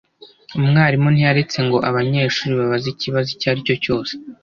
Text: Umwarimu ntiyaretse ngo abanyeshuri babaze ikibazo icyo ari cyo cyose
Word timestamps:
Umwarimu 0.57 1.07
ntiyaretse 1.11 1.57
ngo 1.65 1.77
abanyeshuri 1.89 2.51
babaze 2.59 2.87
ikibazo 2.91 3.27
icyo 3.35 3.47
ari 3.51 3.61
cyo 3.67 3.75
cyose 3.83 4.13